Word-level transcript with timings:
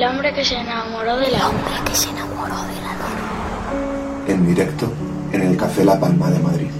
El 0.00 0.06
hombre 0.06 0.32
que 0.32 0.42
se 0.42 0.56
enamoró 0.58 1.18
de 1.18 1.30
la 1.30 1.40
luna. 1.40 1.84
que 1.84 1.94
se 1.94 2.08
enamoró 2.08 2.54
de 2.54 2.74
la 2.80 2.94
luna. 2.94 4.24
En 4.28 4.46
directo 4.46 4.90
en 5.30 5.42
el 5.42 5.58
Café 5.58 5.84
La 5.84 6.00
Palma 6.00 6.30
de 6.30 6.38
Madrid. 6.38 6.70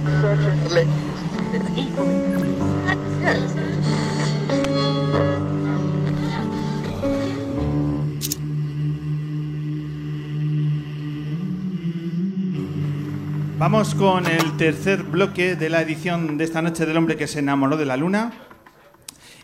Vamos 13.59 13.93
con 13.93 14.25
el 14.25 14.57
tercer 14.57 15.03
bloque 15.03 15.55
de 15.55 15.69
la 15.69 15.83
edición 15.83 16.39
de 16.39 16.43
esta 16.45 16.63
noche 16.63 16.87
del 16.87 16.97
hombre 16.97 17.17
que 17.17 17.27
se 17.27 17.37
enamoró 17.37 17.77
de 17.77 17.85
la 17.85 17.97
luna. 17.97 18.33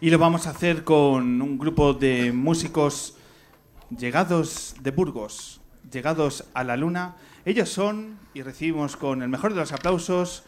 Y 0.02 0.10
lo 0.10 0.18
vamos 0.18 0.48
a 0.48 0.50
hacer 0.50 0.84
con 0.84 1.44
un 1.44 1.60
grupo 1.60 1.94
de 1.94 2.32
músicos 2.32 3.17
llegados 3.90 4.76
de 4.82 4.92
Burgos, 4.92 5.62
llegados 5.92 6.46
a 6.54 6.64
la 6.64 6.78
luna. 6.78 7.16
Ellos 7.46 7.70
son, 7.70 8.20
y 8.34 8.42
recibimos 8.42 8.98
con 8.98 9.22
el 9.22 9.30
mejor 9.30 9.54
de 9.54 9.62
los 9.62 9.72
aplausos, 9.72 10.44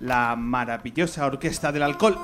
la 0.00 0.36
maravillosa 0.36 1.26
Orquesta 1.26 1.72
del 1.72 1.82
Alcohol. 1.82 2.18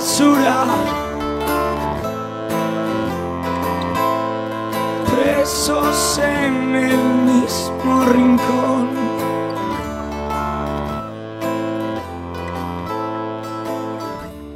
Basura. 0.00 0.64
Presos 5.12 6.18
en 6.18 6.74
el 6.74 6.98
mismo 7.30 8.04
rincón. 8.06 8.88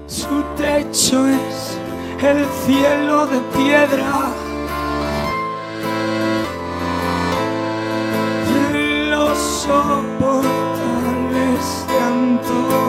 Su 0.07 0.43
techo 0.57 1.27
es 1.29 1.79
el 2.23 2.47
cielo 2.65 3.27
de 3.27 3.41
piedra. 3.55 4.13
de 8.73 8.79
los 9.11 9.39
soportales 9.39 10.47
de 11.89 11.99
Antón. 12.01 12.84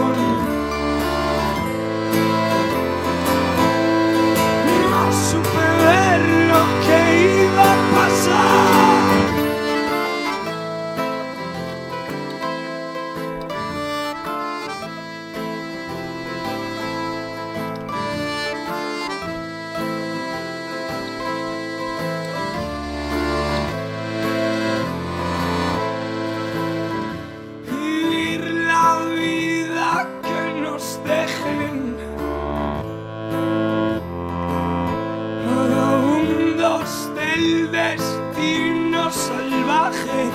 Del 36.85 37.72
destino 37.72 39.09
salvaje 39.09 40.29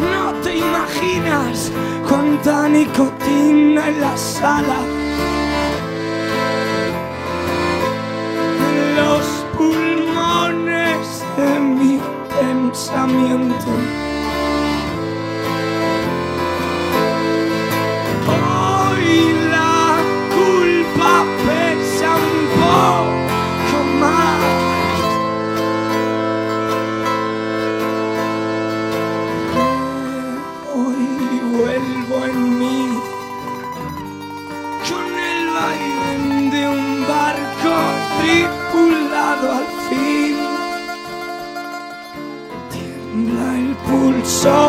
No 0.00 0.32
te 0.42 0.56
imaginas 0.56 1.70
cuánta 2.08 2.66
nicotina 2.66 3.88
en 3.88 4.00
la 4.00 4.16
sala 4.16 4.78
en 8.70 8.96
los 8.96 9.26
pulmones 9.54 11.24
de 11.36 11.60
mi 11.60 12.00
pensamiento. 12.40 14.03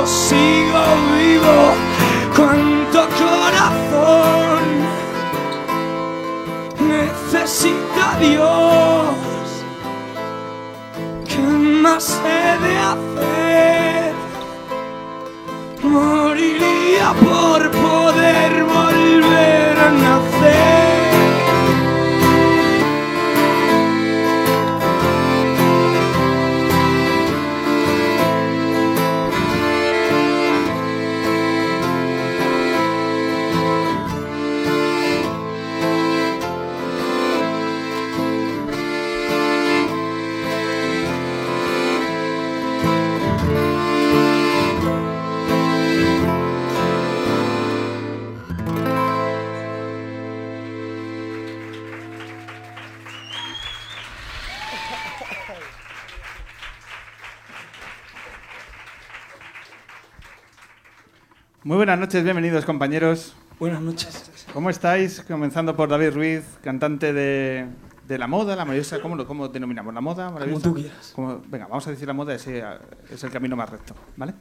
Sigo 0.06 0.84
vivo. 1.12 1.85
Muy 61.66 61.78
buenas 61.78 61.98
noches, 62.00 62.24
bienvenidos 62.24 62.64
compañeros. 62.64 63.34
Buenas 63.60 63.82
noches. 63.82 64.30
¿Cómo 64.54 64.70
estáis? 64.70 65.22
Comenzando 65.28 65.76
por 65.76 65.90
David 65.90 66.12
Ruiz, 66.14 66.44
cantante 66.64 67.12
de, 67.12 67.66
de 68.08 68.18
la 68.20 68.28
moda, 68.28 68.56
la 68.56 68.66
maravillosa, 68.66 69.02
¿cómo, 69.02 69.16
lo, 69.16 69.26
cómo 69.26 69.48
denominamos? 69.48 69.92
¿La 69.92 70.00
moda? 70.00 70.30
maravillosa? 70.30 70.62
tú 70.64 70.76
quieras. 70.76 71.12
Como- 71.16 71.42
venga, 71.50 71.66
vamos 71.66 71.88
a 71.88 71.90
decir 71.90 72.08
la 72.08 72.14
moda, 72.14 72.36
ese 72.36 72.64
es 73.10 73.24
el 73.24 73.32
camino 73.32 73.56
más 73.56 73.68
recto, 73.68 73.96
¿vale? 74.16 74.36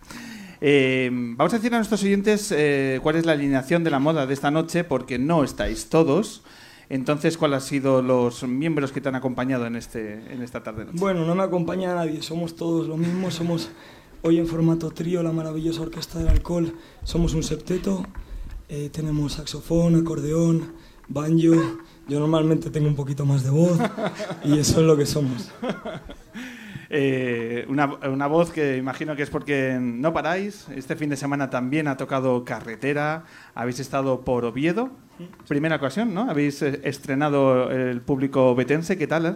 Eh, 0.61 1.09
vamos 1.11 1.55
a 1.55 1.57
decir 1.57 1.73
a 1.73 1.79
nuestros 1.79 2.03
oyentes 2.03 2.53
eh, 2.55 3.01
cuál 3.03 3.17
es 3.17 3.25
la 3.25 3.33
alineación 3.33 3.85
de 3.85 3.91
la 3.91 3.99
moda 4.01 4.27
de 4.27 4.35
esta 4.35 4.51
noche, 4.51 4.85
porque 4.85 5.19
no 5.19 5.45
estáis 5.45 5.89
todos. 5.89 6.45
Entonces, 6.91 7.39
¿cuáles 7.39 7.63
han 7.63 7.69
sido 7.69 8.03
los 8.03 8.43
miembros 8.43 8.93
que 8.93 9.01
te 9.01 9.09
han 9.09 9.15
acompañado 9.15 9.65
en, 9.67 9.77
este, 9.77 10.31
en 10.31 10.43
esta 10.43 10.63
tarde 10.63 10.85
noche? 10.85 10.99
Bueno, 11.01 11.25
no 11.25 11.35
me 11.35 11.43
acompaña 11.43 11.95
nadie, 11.95 12.21
somos 12.21 12.55
todos 12.55 12.87
lo 12.87 12.99
mismo, 12.99 13.31
somos 13.31 13.71
hoy 14.27 14.39
en 14.39 14.47
formato 14.47 14.91
trío, 14.91 15.23
la 15.23 15.33
maravillosa 15.33 15.83
Orquesta 15.83 16.19
del 16.19 16.29
Alcohol, 16.29 16.73
somos 17.03 17.35
un 17.35 17.43
septeto, 17.43 18.07
eh, 18.71 18.89
tenemos 18.91 19.35
saxofón, 19.35 19.97
acordeón, 19.97 20.73
banjo, 21.09 21.55
yo 22.09 22.21
normalmente 22.21 22.71
tengo 22.71 22.89
un 22.89 22.97
poquito 22.97 23.27
más 23.27 23.45
de 23.45 23.51
voz 23.51 23.79
y 24.43 24.59
eso 24.59 24.81
es 24.81 24.87
lo 24.87 24.97
que 24.97 25.07
somos. 25.07 25.51
Eh, 26.97 27.65
una, 27.69 27.87
una 28.09 28.29
voz 28.29 28.53
que 28.53 28.77
imagino 28.77 29.17
que 29.17 29.25
es 29.25 29.31
porque 29.31 29.79
no 29.81 30.13
paráis. 30.13 30.67
Este 30.77 30.95
fin 30.95 31.11
de 31.11 31.17
semana 31.17 31.51
también 31.51 31.89
ha 31.89 31.97
tocado 31.97 32.45
carretera. 32.45 33.25
Habéis 33.57 33.81
estado 33.81 34.21
por 34.21 34.45
Oviedo. 34.45 34.91
Primera 35.49 35.75
ocasión, 35.77 36.15
¿no? 36.15 36.31
Habéis 36.31 36.63
eh, 36.63 36.83
estrenado 36.85 37.69
el 37.69 38.01
público 38.01 38.55
betense, 38.55 38.97
¿qué 38.97 39.09
tal? 39.09 39.27
eh? 39.27 39.35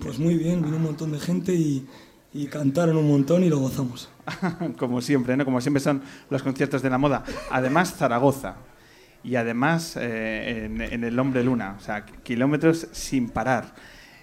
Pues 0.00 0.18
muy 0.18 0.34
bien, 0.34 0.62
vino 0.62 0.78
un 0.78 0.82
montón 0.82 1.12
de 1.12 1.20
gente 1.20 1.54
y, 1.54 1.86
y 2.34 2.46
cantaron 2.46 2.96
un 2.96 3.08
montón 3.08 3.44
y 3.44 3.50
lo 3.50 3.60
gozamos. 3.60 4.08
Como 4.78 5.00
siempre, 5.00 5.36
¿no? 5.36 5.44
Como 5.44 5.60
siempre 5.60 5.80
son 5.80 6.02
los 6.30 6.42
conciertos 6.42 6.82
de 6.82 6.90
la 6.90 6.98
moda. 6.98 7.24
Además, 7.50 7.94
Zaragoza. 7.94 8.56
Y 9.22 9.36
además, 9.36 9.96
eh, 9.96 10.64
en, 10.66 10.80
en 10.80 11.04
el 11.04 11.18
Hombre 11.18 11.42
Luna. 11.42 11.76
O 11.78 11.82
sea, 11.82 12.04
kilómetros 12.04 12.88
sin 12.92 13.28
parar. 13.28 13.74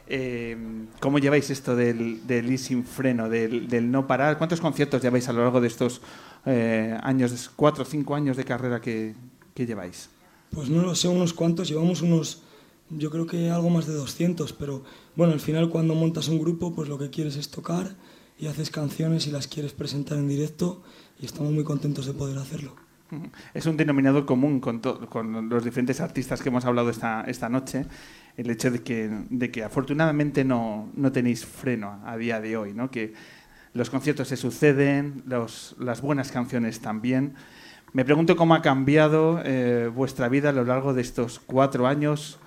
Eh, 0.08 0.58
¿Cómo 1.00 1.18
lleváis 1.20 1.50
esto 1.50 1.76
del, 1.76 2.26
del 2.28 2.52
ir 2.52 2.60
sin 2.60 2.84
freno, 2.84 3.30
del, 3.30 3.68
del 3.68 3.90
no 3.90 4.06
parar? 4.06 4.38
¿Cuántos 4.38 4.60
conciertos 4.60 5.02
lleváis 5.02 5.28
a 5.30 5.34
lo 5.34 5.42
largo 5.44 5.62
de 5.62 5.68
estos 5.68 6.02
eh, 6.46 6.98
años, 7.02 7.52
cuatro 7.56 7.84
o 7.84 7.86
cinco 7.86 8.16
años 8.16 8.36
de 8.36 8.44
carrera 8.44 8.82
que, 8.82 9.16
que 9.54 9.66
lleváis? 9.66 10.10
Pues 10.52 10.70
no 10.70 10.82
lo 10.82 10.94
sé, 10.94 11.08
unos 11.08 11.34
cuantos, 11.34 11.70
llevamos 11.70 12.02
unos, 12.02 12.44
yo 12.90 13.10
creo 13.10 13.26
que 13.26 13.50
algo 13.50 13.70
más 13.70 13.88
de 13.88 13.94
200, 13.94 14.54
pero 14.54 14.84
bueno, 15.16 15.34
al 15.34 15.40
final 15.40 15.70
cuando 15.70 15.96
montas 15.96 16.28
un 16.28 16.40
grupo, 16.40 16.76
pues 16.76 16.90
lo 16.90 17.00
que 17.00 17.10
quieres 17.10 17.38
es 17.38 17.50
tocar 17.50 17.96
y 18.44 18.48
haces 18.48 18.70
canciones 18.70 19.26
y 19.26 19.32
las 19.32 19.48
quieres 19.48 19.72
presentar 19.72 20.18
en 20.18 20.28
directo 20.28 20.84
y 21.18 21.26
estamos 21.26 21.54
muy 21.54 21.64
contentos 21.64 22.06
de 22.06 22.14
poder 22.14 22.38
hacerlo. 22.38 22.76
Es 23.54 23.66
un 23.68 23.78
denominador 23.78 24.26
común 24.26 24.60
con, 24.60 24.80
con 24.80 25.48
los 25.48 25.64
diferentes 25.64 26.02
artistas 26.02 26.42
que 26.42 26.50
hemos 26.50 26.66
hablado 26.66 26.90
esta, 26.90 27.22
esta 27.26 27.48
noche, 27.48 27.86
el 28.36 28.50
hecho 28.50 28.70
de 28.70 28.82
que, 28.82 29.10
de 29.30 29.50
que 29.50 29.64
afortunadamente 29.64 30.44
no, 30.44 30.90
no 30.96 31.12
tenéis 31.14 31.46
freno 31.46 32.02
a 32.06 32.18
día 32.18 32.42
de 32.42 32.58
hoy, 32.58 32.74
¿no? 32.74 32.92
que 32.92 33.14
los 33.74 33.90
conciertos 33.90 34.28
se 34.28 34.36
suceden, 34.36 35.24
los- 35.26 35.76
las 35.80 36.02
buenas 36.02 36.32
canciones 36.32 36.82
también. 36.82 37.36
Me 37.94 38.04
pregunto 38.04 38.36
cómo 38.36 38.56
ha 38.56 38.62
cambiado 38.62 39.40
eh, 39.46 39.90
vuestra 39.94 40.28
vida 40.28 40.50
a 40.50 40.52
lo 40.54 40.66
largo 40.66 40.94
de 40.94 41.02
estos 41.02 41.40
cuatro 41.40 41.88
años 41.88 42.40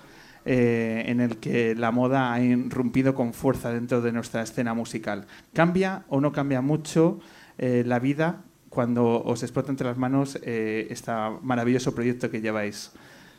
eh, 0.46 1.04
en 1.06 1.20
el 1.20 1.37
que 1.37 1.75
la 1.75 1.90
moda 1.90 2.32
ha 2.32 2.40
irrumpido 2.40 3.14
con 3.14 3.34
fuerza 3.34 3.70
dentro 3.70 4.00
de 4.00 4.12
nuestra 4.12 4.43
escena 4.43 4.72
musical. 4.72 5.26
¿Cambia 5.52 6.04
o 6.08 6.20
no 6.20 6.32
cambia 6.32 6.62
mucho 6.62 7.20
eh, 7.58 7.82
la 7.84 7.98
vida 7.98 8.44
cuando 8.70 9.22
os 9.22 9.43
explota 9.43 9.70
entre 9.70 9.87
las 9.87 9.98
manos 9.98 10.38
este 10.43 11.12
maravilloso 11.43 11.94
proyecto 11.94 12.31
que 12.31 12.40
lleváis? 12.40 12.93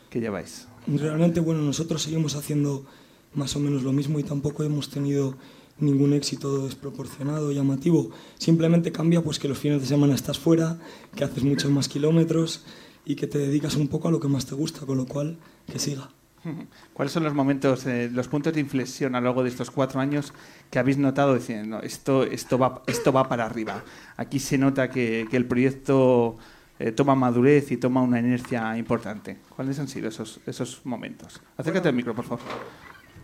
Que 0.09 0.19
lleváis? 0.19 0.67
Realmente, 0.87 1.39
bueno, 1.39 1.61
nosotros 1.61 2.03
seguimos 2.03 2.35
haciendo 2.35 2.85
más 3.33 3.55
o 3.55 3.59
menos 3.59 3.83
lo 3.83 3.93
mismo 3.93 4.19
y 4.19 4.23
tampoco 4.23 4.63
hemos 4.63 4.89
tenido 4.89 5.35
ningún 5.79 6.13
éxito 6.13 6.65
desproporcionado, 6.65 7.51
llamativo. 7.51 8.09
Simplemente 8.37 8.91
cambia 8.91 9.21
pues 9.21 9.39
que 9.39 9.47
los 9.47 9.57
fines 9.57 9.81
de 9.81 9.87
semana 9.87 10.15
estás 10.15 10.39
fuera, 10.39 10.79
que 11.15 11.23
haces 11.23 11.43
muchos 11.43 11.71
más 11.71 11.87
kilómetros 11.87 12.63
y 13.05 13.15
que 13.15 13.27
te 13.27 13.37
dedicas 13.37 13.75
un 13.75 13.87
poco 13.87 14.07
a 14.07 14.11
lo 14.11 14.19
que 14.19 14.27
más 14.27 14.45
te 14.45 14.55
gusta, 14.55 14.85
con 14.85 14.97
lo 14.97 15.05
cual 15.05 15.37
que 15.71 15.79
siga. 15.79 16.09
¿Cuáles 16.93 17.11
son 17.11 17.23
los 17.23 17.33
momentos, 17.33 17.85
eh, 17.85 18.09
los 18.11 18.27
puntos 18.27 18.53
de 18.53 18.59
inflexión 18.59 19.15
a 19.15 19.19
lo 19.19 19.25
largo 19.25 19.43
de 19.43 19.49
estos 19.49 19.71
cuatro 19.71 19.99
años 19.99 20.33
que 20.69 20.79
habéis 20.79 20.97
notado 20.97 21.35
diciendo 21.35 21.81
esto, 21.81 22.23
esto, 22.23 22.57
va, 22.57 22.83
esto 22.87 23.11
va 23.11 23.27
para 23.27 23.45
arriba? 23.45 23.83
Aquí 24.15 24.39
se 24.39 24.57
nota 24.57 24.89
que, 24.89 25.27
que 25.29 25.37
el 25.37 25.45
proyecto 25.45 26.37
eh, 26.79 26.91
toma 26.91 27.15
madurez 27.15 27.71
y 27.71 27.77
toma 27.77 28.01
una 28.01 28.19
inercia 28.19 28.77
importante. 28.77 29.37
¿Cuáles 29.55 29.79
han 29.79 29.87
sido 29.87 30.09
esos, 30.09 30.39
esos 30.45 30.85
momentos? 30.85 31.41
Acércate 31.57 31.89
al 31.89 31.95
micro, 31.95 32.13
por 32.13 32.25
favor. 32.25 32.45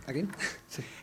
¿Aquí? 0.07 0.25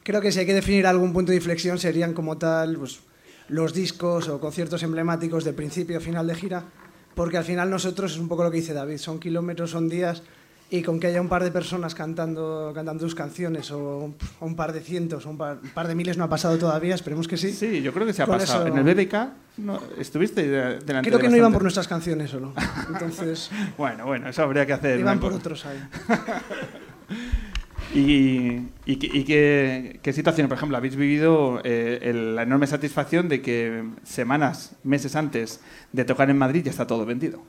Creo 0.03 0.21
que 0.21 0.33
si 0.33 0.41
hay 0.41 0.47
que 0.47 0.55
definir 0.55 0.87
algún 0.87 1.13
punto 1.13 1.31
de 1.31 1.37
inflexión 1.37 1.79
serían 1.79 2.13
como 2.13 2.39
tal 2.39 2.77
pues, 2.77 3.01
los 3.49 3.73
discos 3.73 4.29
o 4.29 4.41
conciertos 4.41 4.83
emblemáticos 4.83 5.45
de 5.45 5.53
principio 5.53 5.99
a 5.99 6.01
final 6.01 6.27
de 6.27 6.35
gira, 6.35 6.65
porque 7.15 7.39
al 7.39 7.45
final 7.45 7.71
nosotros 7.71 8.13
es 8.13 8.19
un 8.19 8.29
poco 8.29 8.43
lo 8.43 8.51
que 8.51 8.59
dice 8.59 8.75
David, 8.75 8.99
son 8.99 9.21
kilómetros, 9.21 9.71
son 9.71 9.89
días, 9.89 10.23
y 10.73 10.83
con 10.83 11.01
que 11.01 11.09
haya 11.09 11.21
un 11.21 11.29
par 11.29 11.43
de 11.43 11.51
personas 11.51 11.95
cantando, 11.97 12.71
cantando 12.75 13.03
tus 13.05 13.15
canciones 13.17 13.71
o, 13.73 14.15
o 14.41 14.47
un 14.47 14.55
par 14.55 14.73
de 14.73 14.81
cientos 14.81 15.27
o 15.27 15.31
un 15.31 15.37
par, 15.37 15.59
un 15.63 15.71
par 15.71 15.89
de 15.89 15.95
miles 15.97 16.17
no 16.17 16.23
ha 16.25 16.29
pasado 16.29 16.57
todavía, 16.59 16.95
esperemos 16.95 17.27
que 17.27 17.37
sí. 17.37 17.53
Sí, 17.53 17.83
yo 17.83 17.93
creo 17.93 18.07
que 18.07 18.13
se 18.13 18.23
ha 18.23 18.27
Con 18.27 18.39
pasado. 18.39 18.67
eso- 18.67 18.77
En 18.79 18.87
el 18.87 18.95
BBK 18.95 19.15
no, 19.59 19.81
estuviste 19.99 20.47
de- 20.47 20.79
delante 20.79 21.09
Creo 21.11 21.19
de 21.19 21.25
que 21.25 21.29
no 21.31 21.37
iban 21.37 21.53
por 21.53 21.63
nuestras 21.63 21.89
canciones 21.89 22.31
solo, 22.31 22.55
entonces 22.93 23.51
Bueno, 23.79 24.07
bueno, 24.07 24.29
eso 24.29 24.43
habría 24.45 24.65
que 24.65 24.73
hacer. 24.73 25.01
iban 25.01 25.19
por 25.19 25.33
otros 25.33 25.67
ahí. 25.67 25.79
¿Y, 27.93 28.69
y, 28.87 28.97
qué- 28.97 29.11
y 29.13 29.25
qué, 29.25 29.99
qué 30.01 30.13
situación, 30.13 30.47
por 30.47 30.57
ejemplo, 30.57 30.77
habéis 30.77 30.95
vivido 30.95 31.61
eh, 31.65 31.99
el- 32.03 32.37
la 32.37 32.43
enorme 32.45 32.69
satisfacción 32.69 33.29
de 33.29 33.43
que 33.43 33.83
semanas, 34.05 34.77
meses 34.85 35.17
antes 35.17 35.61
de 35.93 36.05
tocar 36.05 36.31
en 36.31 36.39
Madrid 36.39 36.63
ya 36.65 36.71
está 36.71 36.87
todo 36.87 37.05
vendido? 37.05 37.43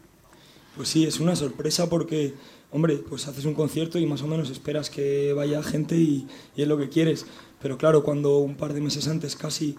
Pues 0.75 0.89
sí, 0.89 1.06
es 1.06 1.19
una 1.19 1.35
sorpresa 1.35 1.88
porque, 1.89 2.33
hombre, 2.71 2.97
pues 2.97 3.27
haces 3.27 3.45
un 3.45 3.53
concierto 3.53 4.00
y 4.00 4.06
más 4.06 4.21
o 4.21 4.27
menos 4.27 4.50
esperas 4.50 4.89
que 4.89 5.33
vaya 5.33 5.62
gente 5.63 5.95
y, 5.97 6.27
y 6.56 6.62
es 6.62 6.68
lo 6.68 6.77
que 6.77 6.89
quieres. 6.89 7.25
Pero 7.62 7.77
claro, 7.77 8.03
cuando 8.03 8.38
un 8.38 8.56
par 8.56 8.73
de 8.73 8.81
meses 8.81 9.07
antes 9.07 9.35
casi 9.35 9.75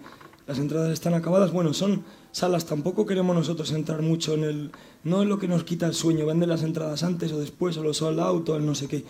las 0.47 0.59
entradas 0.59 0.91
están 0.91 1.13
acabadas, 1.13 1.51
bueno, 1.51 1.73
son 1.73 2.03
salas, 2.31 2.65
tampoco 2.65 3.05
queremos 3.05 3.35
nosotros 3.35 3.71
entrar 3.71 4.01
mucho 4.01 4.33
en 4.33 4.43
el... 4.43 4.71
No 5.03 5.21
es 5.21 5.27
lo 5.27 5.39
que 5.39 5.47
nos 5.47 5.63
quita 5.63 5.85
el 5.85 5.93
sueño, 5.93 6.25
vender 6.25 6.49
las 6.49 6.63
entradas 6.63 7.03
antes 7.03 7.31
o 7.31 7.39
después, 7.39 7.77
o 7.77 7.83
los 7.83 7.97
sold 7.97 8.19
out 8.19 8.47
o 8.49 8.55
el 8.55 8.65
no 8.65 8.75
sé 8.75 8.87
qué. 8.87 9.03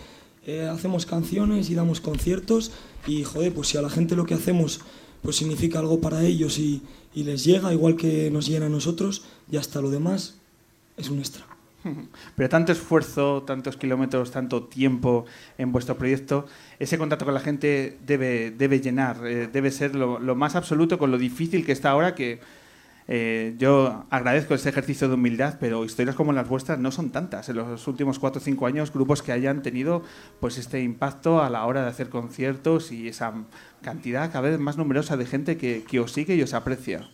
Eh, 0.46 0.68
hacemos 0.70 1.06
canciones 1.06 1.70
y 1.70 1.74
damos 1.74 2.00
conciertos 2.00 2.72
y, 3.06 3.24
joder, 3.24 3.54
pues 3.54 3.68
si 3.68 3.78
a 3.78 3.82
la 3.82 3.90
gente 3.90 4.16
lo 4.16 4.26
que 4.26 4.34
hacemos 4.34 4.80
pues 5.22 5.36
significa 5.36 5.78
algo 5.78 6.00
para 6.00 6.22
ellos 6.22 6.58
y, 6.58 6.82
y 7.14 7.24
les 7.24 7.44
llega, 7.44 7.72
igual 7.72 7.96
que 7.96 8.30
nos 8.30 8.46
llena 8.46 8.66
a 8.66 8.68
nosotros, 8.68 9.22
y 9.50 9.56
hasta 9.56 9.80
lo 9.80 9.88
demás 9.88 10.34
es 10.98 11.08
un 11.08 11.18
extra. 11.18 11.53
Pero 12.36 12.48
tanto 12.48 12.72
esfuerzo, 12.72 13.42
tantos 13.42 13.76
kilómetros, 13.76 14.30
tanto 14.30 14.64
tiempo 14.64 15.26
en 15.58 15.72
vuestro 15.72 15.96
proyecto, 15.96 16.46
ese 16.78 16.98
contacto 16.98 17.24
con 17.24 17.34
la 17.34 17.40
gente 17.40 17.98
debe, 18.06 18.50
debe 18.50 18.80
llenar, 18.80 19.26
eh, 19.26 19.48
debe 19.48 19.70
ser 19.70 19.94
lo, 19.94 20.18
más 20.34 20.56
absoluto 20.56 20.98
con 20.98 21.10
lo 21.10 21.18
difícil 21.18 21.64
que 21.64 21.72
está 21.72 21.90
ahora, 21.90 22.14
que 22.14 22.40
eh, 23.06 23.54
yo 23.58 24.06
agradezco 24.08 24.54
ese 24.54 24.70
ejercicio 24.70 25.08
de 25.08 25.14
humildad, 25.14 25.58
pero 25.60 25.84
historias 25.84 26.16
como 26.16 26.32
las 26.32 26.48
vuestras 26.48 26.78
no 26.78 26.90
son 26.90 27.10
tantas. 27.10 27.48
En 27.50 27.56
los 27.56 27.86
últimos 27.86 28.18
cuatro 28.18 28.40
o 28.40 28.44
cinco 28.44 28.66
años, 28.66 28.92
grupos 28.92 29.22
que 29.22 29.32
hayan 29.32 29.62
tenido 29.62 30.02
pues 30.40 30.56
este 30.56 30.80
impacto 30.80 31.42
a 31.42 31.50
la 31.50 31.66
hora 31.66 31.82
de 31.82 31.88
hacer 31.88 32.08
conciertos 32.08 32.92
y 32.92 33.08
esa 33.08 33.34
cantidad 33.82 34.32
cada 34.32 34.48
vez 34.48 34.58
más 34.58 34.78
numerosa 34.78 35.18
de 35.18 35.26
gente 35.26 35.58
que 35.58 36.00
os 36.00 36.12
sigue 36.12 36.34
y 36.34 36.42
os 36.42 36.54
aprecia. 36.54 37.10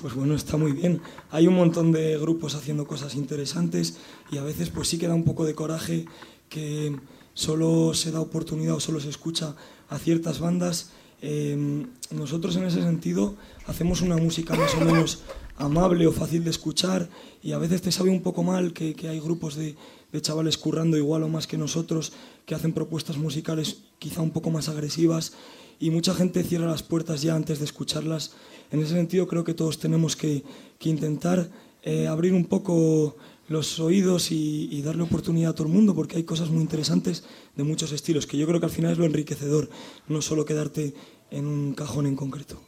Pues 0.00 0.14
bueno, 0.14 0.34
está 0.34 0.56
muy 0.56 0.72
bien. 0.72 1.00
Hay 1.30 1.48
un 1.48 1.54
montón 1.54 1.90
de 1.90 2.16
grupos 2.18 2.54
haciendo 2.54 2.86
cosas 2.86 3.16
interesantes 3.16 3.98
y 4.30 4.38
a 4.38 4.44
veces 4.44 4.70
pues 4.70 4.88
sí 4.88 4.96
que 4.96 5.08
da 5.08 5.14
un 5.14 5.24
poco 5.24 5.44
de 5.44 5.54
coraje 5.54 6.04
que 6.48 6.94
solo 7.34 7.94
se 7.94 8.12
da 8.12 8.20
oportunidad 8.20 8.76
o 8.76 8.80
solo 8.80 9.00
se 9.00 9.08
escucha 9.08 9.56
a 9.88 9.98
ciertas 9.98 10.38
bandas. 10.38 10.92
Eh, 11.20 11.84
nosotros 12.12 12.54
en 12.54 12.64
ese 12.64 12.80
sentido 12.80 13.34
hacemos 13.66 14.00
una 14.00 14.16
música 14.16 14.54
más 14.54 14.72
o 14.76 14.84
menos 14.84 15.22
amable 15.56 16.06
o 16.06 16.12
fácil 16.12 16.44
de 16.44 16.50
escuchar 16.50 17.08
y 17.42 17.50
a 17.50 17.58
veces 17.58 17.82
te 17.82 17.90
sabe 17.90 18.10
un 18.10 18.22
poco 18.22 18.44
mal 18.44 18.72
que, 18.72 18.94
hay 19.08 19.18
grupos 19.18 19.56
de 19.56 19.74
chavales 20.20 20.58
currando 20.58 20.96
igual 20.96 21.24
o 21.24 21.28
más 21.28 21.48
que 21.48 21.58
nosotros 21.58 22.12
que 22.46 22.54
hacen 22.54 22.72
propuestas 22.72 23.16
musicales 23.16 23.78
quizá 23.98 24.22
un 24.22 24.30
poco 24.30 24.50
más 24.50 24.68
agresivas 24.68 25.32
y 25.80 25.90
mucha 25.90 26.14
gente 26.14 26.42
cierra 26.42 26.66
las 26.66 26.82
puertas 26.82 27.22
ya 27.22 27.34
antes 27.34 27.58
de 27.58 27.64
escucharlas. 27.64 28.32
En 28.70 28.80
ese 28.80 28.94
sentido 28.94 29.26
creo 29.26 29.44
que 29.44 29.54
todos 29.54 29.78
tenemos 29.78 30.16
que, 30.16 30.44
intentar 30.84 31.48
eh, 31.82 32.06
abrir 32.06 32.32
un 32.32 32.44
poco 32.44 33.16
los 33.48 33.80
oídos 33.80 34.30
y, 34.30 34.82
darle 34.82 35.02
oportunidad 35.02 35.50
a 35.50 35.54
todo 35.54 35.66
el 35.66 35.72
mundo 35.72 35.94
porque 35.94 36.16
hay 36.16 36.24
cosas 36.24 36.50
muy 36.50 36.62
interesantes 36.62 37.24
de 37.56 37.64
muchos 37.64 37.92
estilos, 37.92 38.26
que 38.26 38.38
yo 38.38 38.46
creo 38.46 38.60
que 38.60 38.66
al 38.66 38.72
final 38.72 38.92
es 38.92 38.98
lo 38.98 39.06
enriquecedor, 39.06 39.68
no 40.06 40.22
solo 40.22 40.44
quedarte 40.44 40.94
en 41.30 41.46
un 41.46 41.74
cajón 41.74 42.06
en 42.06 42.16
concreto. 42.16 42.60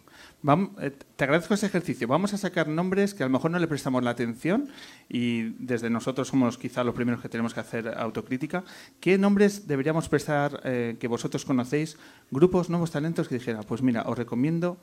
Vam- 0.43 0.71
eh, 0.81 0.93
te 1.17 1.25
agradezco 1.25 1.53
ese 1.53 1.67
ejercicio. 1.67 2.09
Vamos 2.09 2.33
a 2.33 2.39
sacar 2.39 2.67
nombres 2.67 3.13
que 3.13 3.23
a 3.23 3.27
lo 3.27 3.33
mejor 3.33 3.51
no 3.51 3.59
le 3.59 3.69
prestamos 3.69 4.03
la 4.03 4.11
atención 4.11 4.71
y 5.09 5.51
desde 5.59 5.91
nosotros 5.91 6.29
somos 6.29 6.57
quizá 6.57 6.83
los 6.83 6.95
primeros 6.95 7.21
que 7.21 7.29
tenemos 7.29 7.53
que 7.53 7.61
hacer 7.61 7.89
autocrítica. 7.89 8.65
¿Qué 9.01 9.19
nombres 9.19 9.67
deberíamos 9.69 10.09
prestar 10.09 10.63
eh, 10.65 10.97
que 10.99 11.09
vosotros 11.09 11.45
conocéis? 11.45 11.99
Grupos, 12.31 12.71
nuevos 12.71 12.91
talentos 12.91 13.29
que 13.29 13.35
dijera, 13.35 13.63
pues 13.63 13.83
mira, 13.83 14.05
os 14.07 14.17
recomiendo 14.17 14.79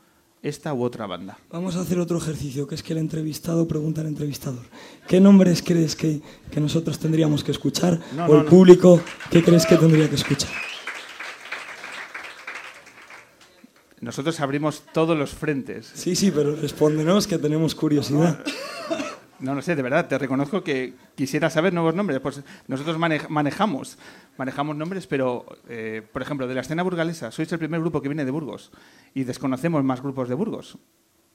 esta 0.47 0.73
u 0.73 0.83
otra 0.83 1.05
banda. 1.05 1.37
Vamos 1.51 1.75
a 1.75 1.81
hacer 1.81 1.99
otro 1.99 2.17
ejercicio, 2.17 2.67
que 2.67 2.75
es 2.75 2.83
que 2.83 2.93
el 2.93 2.99
entrevistado 2.99 3.67
pregunta 3.67 4.01
al 4.01 4.07
entrevistador. 4.07 4.63
¿Qué 5.07 5.19
nombres 5.19 5.61
crees 5.61 5.95
que, 5.95 6.21
que 6.51 6.59
nosotros 6.59 6.99
tendríamos 6.99 7.43
que 7.43 7.51
escuchar? 7.51 7.99
No, 8.15 8.25
o 8.25 8.27
no, 8.27 8.37
el 8.39 8.43
no. 8.45 8.49
público, 8.49 9.01
¿qué 9.29 9.43
crees 9.43 9.65
que 9.65 9.77
tendría 9.77 10.09
que 10.09 10.15
escuchar? 10.15 10.49
Nosotros 13.99 14.39
abrimos 14.39 14.83
todos 14.93 15.17
los 15.17 15.31
frentes. 15.31 15.91
Sí, 15.93 16.15
sí, 16.15 16.31
pero 16.31 16.55
respóndenos 16.55 17.25
que 17.25 17.37
tenemos 17.37 17.73
curiosidad. 17.73 18.43
No 19.39 19.53
lo 19.53 19.61
sé, 19.61 19.75
de 19.75 19.81
verdad, 19.83 20.07
te 20.07 20.17
reconozco 20.17 20.63
que 20.63 20.95
quisiera 21.15 21.49
saber 21.49 21.73
nuevos 21.73 21.93
nombres. 21.93 22.19
Pues 22.19 22.41
nosotros 22.67 22.97
mane- 22.97 23.21
manejamos, 23.29 23.97
manejamos 24.37 24.75
nombres, 24.75 25.05
pero, 25.05 25.45
eh, 25.69 26.01
por 26.11 26.21
ejemplo, 26.23 26.47
de 26.47 26.55
la 26.55 26.61
escena 26.61 26.81
burgalesa, 26.83 27.29
sois 27.31 27.51
el 27.51 27.59
primer 27.59 27.79
grupo 27.81 28.01
que 28.01 28.09
viene 28.09 28.25
de 28.25 28.31
Burgos 28.31 28.71
y 29.13 29.23
desconocemos 29.25 29.83
más 29.83 30.01
grupos 30.01 30.27
de 30.29 30.35
Burgos. 30.35 30.77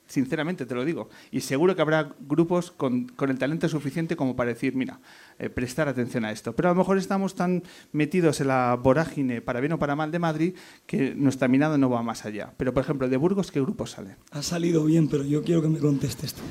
sinceramente 0.05 0.65
te 0.65 0.75
lo 0.75 0.83
digo. 0.83 1.09
Y 1.31 1.39
seguro 1.39 1.75
que 1.77 1.81
habrá 1.81 2.09
grupos 2.19 2.71
con, 2.71 3.07
el 3.17 3.37
talento 3.39 3.67
suficiente 3.69 4.15
como 4.17 4.35
para 4.35 4.49
decir, 4.49 4.75
mira, 4.75 4.99
eh, 5.39 5.49
prestar 5.49 5.87
atención 5.87 6.25
a 6.25 6.31
esto. 6.31 6.53
Pero 6.53 6.69
a 6.69 6.73
lo 6.73 6.77
mejor 6.77 6.97
estamos 6.97 7.35
tan 7.35 7.63
metidos 7.93 8.41
en 8.41 8.49
la 8.49 8.75
vorágine, 8.75 9.41
para 9.41 9.61
bien 9.61 9.71
o 9.71 9.79
para 9.79 9.95
mal, 9.95 10.11
de 10.11 10.19
Madrid, 10.19 10.55
que 10.85 11.15
nuestra 11.15 11.47
mirada 11.47 11.77
no 11.77 11.89
va 11.89 12.03
más 12.03 12.25
allá. 12.25 12.53
Pero, 12.57 12.73
por 12.73 12.83
ejemplo, 12.83 13.07
de 13.07 13.15
Burgos, 13.17 13.49
¿qué 13.49 13.61
grupos 13.61 13.91
salen? 13.91 14.17
Ha 14.31 14.43
salido 14.43 14.83
bien, 14.83 15.07
pero 15.07 15.23
yo 15.23 15.41
quiero 15.41 15.61
que 15.61 15.69
me 15.69 15.79
contestes 15.79 16.33
tú. 16.33 16.41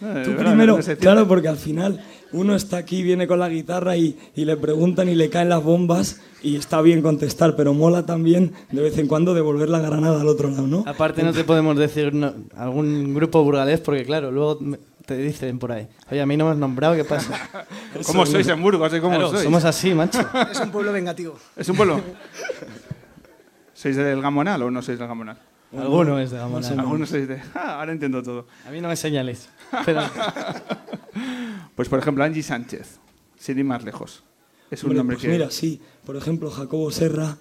Eh, 0.00 0.22
Tú 0.24 0.30
verdad, 0.32 0.46
primero, 0.52 0.78
claro, 1.00 1.26
porque 1.26 1.48
al 1.48 1.56
final 1.56 2.00
uno 2.32 2.54
está 2.54 2.76
aquí, 2.76 3.02
viene 3.02 3.26
con 3.26 3.38
la 3.40 3.48
guitarra 3.48 3.96
y, 3.96 4.16
y 4.36 4.44
le 4.44 4.56
preguntan 4.56 5.08
y 5.08 5.14
le 5.14 5.28
caen 5.30 5.48
las 5.48 5.62
bombas 5.64 6.20
y 6.42 6.56
está 6.56 6.80
bien 6.82 7.02
contestar, 7.02 7.56
pero 7.56 7.74
mola 7.74 8.06
también 8.06 8.52
de 8.70 8.82
vez 8.82 8.96
en 8.98 9.08
cuando 9.08 9.34
devolver 9.34 9.68
la 9.68 9.80
granada 9.80 10.20
al 10.20 10.28
otro 10.28 10.50
lado, 10.50 10.66
¿no? 10.68 10.84
Aparte 10.86 11.22
no 11.22 11.32
te 11.32 11.42
podemos 11.44 11.76
decir 11.76 12.14
no- 12.14 12.32
algún 12.56 13.12
grupo 13.14 13.42
burgalés 13.42 13.80
porque 13.80 14.04
claro, 14.04 14.30
luego 14.30 14.58
te 15.06 15.16
dicen 15.16 15.58
por 15.58 15.72
ahí, 15.72 15.88
oye, 16.12 16.20
a 16.20 16.26
mí 16.26 16.36
no 16.36 16.44
me 16.44 16.50
has 16.52 16.58
nombrado, 16.58 16.94
¿qué 16.94 17.02
pasa? 17.04 17.32
¿Cómo 18.06 18.24
sois 18.26 18.46
en 18.46 18.62
Burgos? 18.62 18.92
¿Cómo 19.00 19.08
Claro, 19.16 19.30
sois? 19.30 19.42
somos 19.42 19.64
así, 19.64 19.94
macho. 19.94 20.20
Es 20.52 20.60
un 20.60 20.70
pueblo 20.70 20.92
vengativo. 20.92 21.34
¿Es 21.56 21.68
un 21.68 21.76
pueblo? 21.76 22.00
¿Sois 23.74 23.96
del 23.96 24.20
Gamonal 24.20 24.62
o 24.62 24.70
no 24.70 24.82
sois 24.82 24.98
del 24.98 25.08
Gamonal? 25.08 25.38
Alguno 25.76 26.18
es 26.18 26.30
de 26.30 26.38
Gamonal. 26.38 26.80
Algunos 26.80 27.08
sois 27.10 27.28
de... 27.28 27.40
Ah, 27.54 27.80
ahora 27.80 27.92
entiendo 27.92 28.22
todo. 28.22 28.46
A 28.66 28.70
mí 28.70 28.80
no 28.80 28.88
me 28.88 28.96
señales. 28.96 29.48
Pero, 29.84 30.00
Pues, 31.76 31.88
por 31.88 31.98
ejemplo, 31.98 32.24
Angie 32.24 32.42
Sánchez, 32.42 32.98
sin 33.38 33.58
ir 33.58 33.64
más 33.64 33.84
lejos. 33.84 34.24
Es 34.70 34.82
un 34.82 34.88
Hombre, 34.88 34.98
nombre 34.98 35.16
pues 35.16 35.22
que... 35.26 35.32
mira, 35.32 35.50
sí, 35.50 35.80
por 36.04 36.16
ejemplo, 36.16 36.50
Jacobo 36.50 36.90
Serra, 36.90 37.36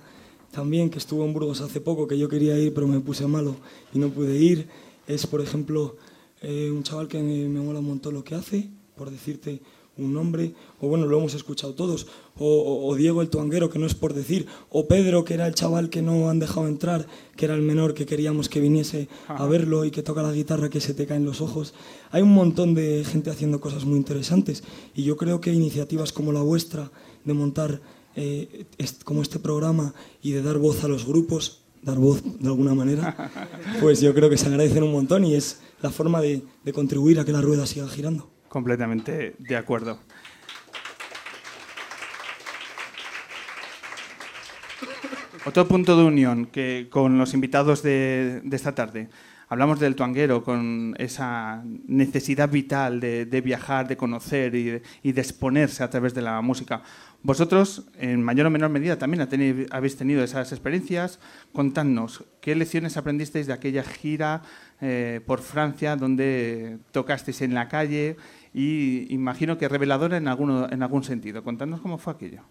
también, 0.51 0.89
que 0.89 0.97
estuvo 0.99 1.25
en 1.25 1.33
Burgos 1.33 1.61
hace 1.61 1.81
poco, 1.81 2.07
que 2.07 2.17
yo 2.17 2.29
quería 2.29 2.57
ir, 2.57 2.73
pero 2.73 2.87
me 2.87 2.99
puse 2.99 3.25
malo 3.27 3.55
y 3.93 3.99
no 3.99 4.09
pude 4.09 4.35
ir. 4.37 4.67
Es, 5.07 5.25
por 5.25 5.41
ejemplo, 5.41 5.97
eh, 6.41 6.69
un 6.71 6.83
chaval 6.83 7.07
que 7.07 7.21
me, 7.21 7.47
me 7.49 7.59
mola 7.61 7.79
un 7.79 7.87
montón 7.87 8.13
lo 8.13 8.23
que 8.23 8.35
hace, 8.35 8.69
por 8.95 9.09
decirte 9.09 9.61
un 9.97 10.13
nombre, 10.13 10.53
o 10.79 10.87
bueno, 10.87 11.05
lo 11.07 11.17
hemos 11.17 11.33
escuchado 11.33 11.73
todos, 11.73 12.07
o, 12.37 12.45
o- 12.45 12.87
o 12.87 12.95
Diego 12.95 13.21
el 13.21 13.29
Tuanguero, 13.29 13.69
que 13.69 13.79
no 13.79 13.85
es 13.85 13.95
por 13.95 14.13
decir, 14.13 14.45
o 14.69 14.87
Pedro, 14.87 15.23
que 15.25 15.33
era 15.33 15.47
el 15.47 15.55
chaval 15.55 15.89
que 15.89 16.01
no 16.01 16.29
han 16.29 16.39
dejado 16.39 16.67
entrar, 16.67 17.07
que 17.35 17.45
era 17.45 17.55
el 17.55 17.61
menor 17.61 17.93
que 17.93 18.05
queríamos 18.05 18.47
que 18.49 18.59
viniese 18.59 19.07
a 19.27 19.45
verlo 19.47 19.85
y 19.85 19.91
que 19.91 20.03
toca 20.03 20.21
la 20.21 20.31
guitarra 20.31 20.69
que 20.69 20.81
se 20.81 20.93
te 20.93 21.05
caen 21.07 21.25
los 21.25 21.41
ojos. 21.41 21.73
Hay 22.11 22.21
un 22.21 22.33
montón 22.33 22.73
de 22.75 23.03
gente 23.05 23.29
haciendo 23.31 23.59
cosas 23.59 23.85
muy 23.85 23.97
interesantes 23.97 24.63
y 24.95 25.03
yo 25.03 25.17
creo 25.17 25.41
que 25.41 25.51
iniciativas 25.53 26.11
como 26.11 26.31
la 26.31 26.41
vuestra 26.41 26.91
de 27.25 27.33
montar 27.33 27.81
eh, 28.15 28.65
est- 28.77 29.03
como 29.03 29.21
este 29.21 29.37
programa 29.39 29.93
y 30.23 30.31
de 30.31 30.41
dar 30.41 30.57
voz 30.57 30.83
a 30.83 30.87
los 30.87 31.05
grupos, 31.05 31.59
dar 31.83 31.97
voz 31.99 32.21
de 32.23 32.47
alguna 32.47 32.73
manera, 32.73 33.31
pues 33.81 34.01
yo 34.01 34.13
creo 34.13 34.29
que 34.29 34.37
se 34.37 34.47
agradecen 34.47 34.83
un 34.83 34.91
montón 34.91 35.23
y 35.23 35.35
es 35.35 35.59
la 35.81 35.91
forma 35.91 36.19
de, 36.21 36.41
de 36.65 36.73
contribuir 36.73 37.19
a 37.19 37.25
que 37.25 37.31
la 37.31 37.41
rueda 37.41 37.65
siga 37.67 37.87
girando. 37.87 38.27
Completamente 38.57 39.35
de 39.37 39.55
acuerdo. 39.55 39.99
Otro 45.45 45.67
punto 45.67 45.95
de 45.95 46.03
unión 46.03 46.47
que 46.47 46.87
con 46.89 47.19
los 47.19 47.35
invitados 47.35 47.83
de, 47.83 48.41
de 48.43 48.55
esta 48.55 48.73
tarde. 48.73 49.09
Hablamos 49.49 49.79
del 49.79 49.95
tuanguero 49.95 50.43
con 50.43 50.93
esa 50.97 51.63
necesidad 51.87 52.49
vital 52.49 52.99
de, 52.99 53.25
de 53.25 53.41
viajar, 53.41 53.87
de 53.87 53.95
conocer 53.95 54.55
y 54.55 54.63
de, 54.63 54.81
y 55.03 55.11
de 55.13 55.21
exponerse 55.21 55.83
a 55.83 55.89
través 55.89 56.13
de 56.15 56.21
la 56.21 56.41
música. 56.41 56.81
Vosotros, 57.23 57.85
en 57.97 58.21
mayor 58.23 58.47
o 58.47 58.49
menor 58.49 58.71
medida, 58.71 58.97
también 58.97 59.25
habéis 59.71 59.95
tenido 59.95 60.23
esas 60.23 60.51
experiencias. 60.51 61.19
Contadnos, 61.53 62.25
¿qué 62.41 62.55
lecciones 62.55 62.97
aprendisteis 62.97 63.47
de 63.47 63.53
aquella 63.53 63.83
gira 63.83 64.41
eh, 64.81 65.21
por 65.25 65.39
Francia 65.41 65.95
donde 65.95 66.79
tocasteis 66.91 67.41
en 67.41 67.53
la 67.53 67.69
calle? 67.69 68.17
Y 68.57 69.13
imagino 69.13 69.59
que 69.59 69.69
reveladora 69.69 70.17
en, 70.17 70.27
alguno, 70.27 70.67
en 70.71 70.81
algún 70.81 71.03
sentido. 71.03 71.43
Contadnos 71.43 71.79
cómo 71.79 71.99
fue 71.99 72.13
aquello. 72.13 72.41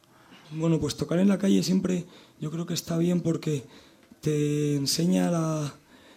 Bueno, 0.52 0.78
pues 0.78 0.96
tocar 0.96 1.18
en 1.18 1.26
la 1.26 1.36
calle 1.36 1.64
siempre 1.64 2.04
yo 2.40 2.52
creo 2.52 2.64
que 2.64 2.74
está 2.74 2.96
bien 2.96 3.22
porque 3.22 3.64
te 4.20 4.76
enseña 4.76 5.32
la... 5.32 5.74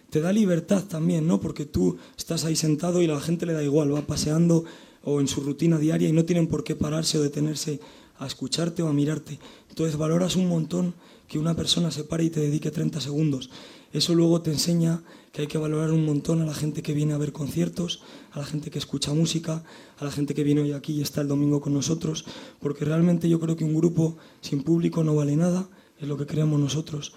te 0.08 0.20
da 0.20 0.32
libertad 0.32 0.84
también, 0.84 1.26
¿no? 1.26 1.40
Porque 1.40 1.64
tú 1.64 1.98
estás 2.16 2.44
ahí 2.44 2.54
sentado 2.54 3.02
y 3.02 3.08
la 3.08 3.18
gente 3.18 3.46
le 3.46 3.52
da 3.52 3.64
igual, 3.64 3.92
va 3.92 4.02
paseando 4.02 4.64
o 5.02 5.20
en 5.20 5.26
su 5.26 5.40
rutina 5.40 5.76
diaria 5.76 6.08
y 6.08 6.12
no 6.12 6.24
tienen 6.24 6.46
por 6.46 6.62
qué 6.62 6.76
pararse 6.76 7.18
o 7.18 7.22
detenerse 7.22 7.80
a 8.20 8.28
escucharte 8.28 8.84
o 8.84 8.88
a 8.88 8.92
mirarte. 8.92 9.40
Entonces 9.70 9.96
valoras 9.96 10.36
un 10.36 10.48
montón 10.48 10.94
que 11.26 11.40
una 11.40 11.56
persona 11.56 11.90
se 11.90 12.04
pare 12.04 12.22
y 12.22 12.30
te 12.30 12.38
dedique 12.38 12.70
30 12.70 13.00
segundos. 13.00 13.50
Eso 13.92 14.14
luego 14.14 14.40
te 14.40 14.52
enseña 14.52 15.02
que 15.32 15.42
hay 15.42 15.48
que 15.48 15.58
valorar 15.58 15.90
un 15.90 16.04
montón 16.04 16.40
a 16.40 16.46
la 16.46 16.54
gente 16.54 16.82
que 16.82 16.92
viene 16.92 17.12
a 17.12 17.18
ver 17.18 17.32
conciertos, 17.32 18.02
a 18.32 18.38
la 18.38 18.44
gente 18.44 18.70
que 18.70 18.78
escucha 18.78 19.12
música, 19.12 19.64
a 19.98 20.04
la 20.04 20.10
gente 20.10 20.34
que 20.34 20.44
viene 20.44 20.60
hoy 20.60 20.72
aquí 20.72 20.94
y 20.94 21.02
está 21.02 21.20
el 21.20 21.28
domingo 21.28 21.60
con 21.60 21.72
nosotros, 21.72 22.24
porque 22.60 22.84
realmente 22.84 23.28
yo 23.28 23.40
creo 23.40 23.56
que 23.56 23.64
un 23.64 23.74
grupo 23.74 24.16
sin 24.40 24.62
público 24.62 25.04
no 25.04 25.14
vale 25.14 25.36
nada, 25.36 25.68
es 25.98 26.08
lo 26.08 26.16
que 26.16 26.26
creemos 26.26 26.58
nosotros. 26.58 27.14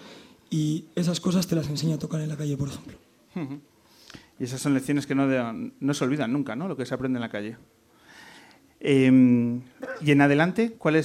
Y 0.50 0.86
esas 0.94 1.20
cosas 1.20 1.46
te 1.46 1.56
las 1.56 1.68
enseña 1.68 1.96
a 1.96 1.98
tocar 1.98 2.20
en 2.20 2.28
la 2.28 2.36
calle, 2.36 2.56
por 2.56 2.68
ejemplo. 2.68 2.96
Y 4.38 4.44
esas 4.44 4.60
son 4.60 4.74
lecciones 4.74 5.06
que 5.06 5.14
no, 5.14 5.94
se 5.94 6.04
olvidan 6.04 6.32
nunca, 6.32 6.54
¿no? 6.54 6.68
Lo 6.68 6.76
que 6.76 6.86
se 6.86 6.94
aprende 6.94 7.18
en 7.18 7.22
la 7.22 7.30
calle. 7.30 7.56
Eh, 8.80 9.60
y 10.02 10.10
en 10.10 10.20
adelante, 10.20 10.72
¿cuál 10.76 11.02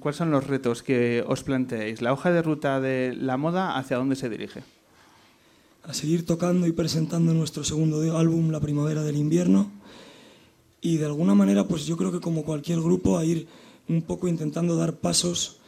¿cuáles 0.00 0.16
son 0.16 0.30
los 0.30 0.46
retos 0.46 0.82
que 0.82 1.22
os 1.26 1.42
planteáis? 1.42 2.00
La 2.00 2.12
hoja 2.12 2.32
de 2.32 2.40
ruta 2.40 2.80
de 2.80 3.14
la 3.14 3.36
moda, 3.36 3.76
¿hacia 3.76 3.98
dónde 3.98 4.16
se 4.16 4.30
dirige? 4.30 4.62
A 5.84 5.94
seguir 5.94 6.24
tocando 6.24 6.66
y 6.66 6.72
presentando 6.72 7.34
nuestro 7.34 7.64
segundo 7.64 8.16
álbum, 8.16 8.50
La 8.50 8.60
Primavera 8.60 9.02
del 9.02 9.16
Invierno. 9.16 9.70
Y 10.80 10.96
de 10.96 11.06
alguna 11.06 11.34
manera, 11.34 11.66
pues 11.66 11.86
yo 11.86 11.96
creo 11.96 12.12
que 12.12 12.20
como 12.20 12.44
cualquier 12.44 12.80
grupo, 12.80 13.18
a 13.18 13.24
ir 13.24 13.46
un 13.88 14.02
poco 14.02 14.28
intentando 14.28 14.76
dar 14.76 14.96
pasos, 14.96 15.58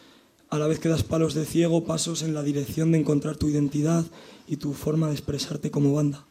a 0.51 0.59
la 0.59 0.67
vez 0.67 0.79
que 0.79 0.89
das 0.89 1.03
palos 1.03 1.35
de 1.35 1.45
ciego, 1.45 1.85
pasos 1.85 2.23
en 2.23 2.35
la 2.35 2.43
dirección 2.43 2.93
de 2.93 2.99
encontrar 2.99 3.37
tu 3.37 3.49
identidad 3.49 4.05
y 4.47 4.57
tu 4.57 4.73
forma 4.73 5.09
de 5.09 5.15
expresarte 5.15 5.71
como 5.71 5.95
banda. 5.95 6.27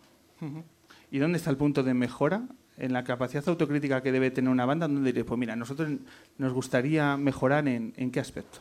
¿Y 1.12 1.20
dónde 1.20 1.38
está 1.38 1.50
el 1.50 1.58
punto 1.58 1.84
de 1.84 1.94
mejora 1.94 2.48
en 2.78 2.94
la 2.94 3.04
capacidad 3.04 3.48
autocrítica 3.48 4.02
que 4.02 4.12
debe 4.12 4.32
tener 4.32 4.50
una 4.50 4.66
banda? 4.66 4.88
¿Dónde 4.88 5.12
diréis, 5.12 5.26
pues 5.26 5.40
mira, 5.40 5.56
nosotros 5.56 5.90
nos 6.38 6.54
gustaría 6.54 7.18
mejorar 7.18 7.68
en, 7.68 7.94
en 7.98 8.12
qué 8.12 8.20
aspecto? 8.20 8.60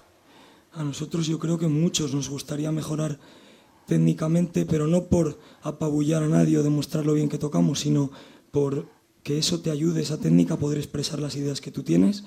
A 0.73 0.83
nosotros 0.83 1.27
yo 1.27 1.39
creo 1.39 1.59
que 1.59 1.69
muchos 1.69 2.15
nos 2.15 2.29
gustaría 2.29 2.73
mejorar 2.73 3.19
técnicamente, 3.87 4.67
pero 4.67 4.87
no 4.87 5.05
por 5.05 5.39
apabullar 5.63 6.23
a 6.23 6.29
nadie 6.29 6.59
o 6.59 6.63
demostrar 6.63 7.07
lo 7.07 7.15
bien 7.15 7.29
que 7.29 7.39
tocamos, 7.39 7.81
sino 7.81 8.11
por 8.51 8.87
que 9.23 9.39
eso 9.39 9.61
te 9.61 9.71
ayude, 9.71 10.03
esa 10.03 10.19
técnica, 10.19 10.55
a 10.55 10.59
poder 10.59 10.79
expresar 10.79 11.21
las 11.21 11.37
ideas 11.37 11.61
que 11.61 11.71
tú 11.71 11.83
tienes. 11.83 12.25